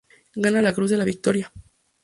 Gana 0.45 0.63
la 0.63 0.73
Cruz 0.73 0.89
de 0.89 0.97
la 0.97 1.05
Victoria. 1.05 1.51